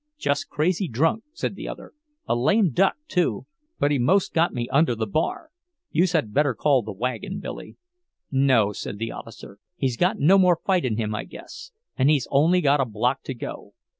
[0.17, 1.93] "Just crazy drunk," said the other.
[2.27, 5.51] "A lame duck, too—but he 'most got me under the bar.
[5.91, 7.75] Youse had better call the wagon, Billy."
[8.31, 9.59] "No," said the officer.
[9.75, 13.35] "He's got no more fight in him, I guess—and he's only got a block to
[13.35, 13.75] go."